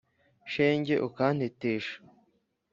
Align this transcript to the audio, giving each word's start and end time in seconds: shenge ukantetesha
shenge 0.51 0.95
ukantetesha 1.07 1.95